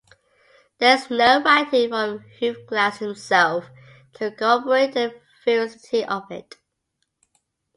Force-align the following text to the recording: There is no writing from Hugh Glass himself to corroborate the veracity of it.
There 0.79 0.95
is 0.95 1.11
no 1.11 1.43
writing 1.43 1.89
from 1.89 2.21
Hugh 2.39 2.65
Glass 2.65 2.97
himself 2.97 3.69
to 4.13 4.31
corroborate 4.31 4.95
the 4.95 5.21
veracity 5.45 6.03
of 6.05 6.23
it. 6.31 6.55